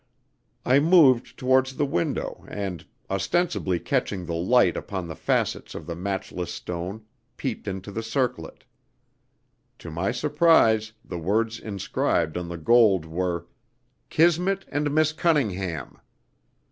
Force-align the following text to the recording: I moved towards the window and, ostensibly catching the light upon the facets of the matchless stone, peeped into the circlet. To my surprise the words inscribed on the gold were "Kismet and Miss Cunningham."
I 0.65 0.79
moved 0.79 1.37
towards 1.37 1.75
the 1.77 1.85
window 1.85 2.43
and, 2.47 2.83
ostensibly 3.07 3.79
catching 3.79 4.25
the 4.25 4.33
light 4.33 4.75
upon 4.75 5.07
the 5.07 5.15
facets 5.15 5.75
of 5.75 5.85
the 5.85 5.93
matchless 5.95 6.51
stone, 6.51 7.05
peeped 7.37 7.67
into 7.67 7.91
the 7.91 8.01
circlet. 8.01 8.63
To 9.77 9.91
my 9.91 10.11
surprise 10.11 10.93
the 11.05 11.19
words 11.19 11.59
inscribed 11.59 12.35
on 12.35 12.49
the 12.49 12.57
gold 12.57 13.05
were 13.05 13.45
"Kismet 14.09 14.65
and 14.69 14.89
Miss 14.89 15.13
Cunningham." 15.13 15.99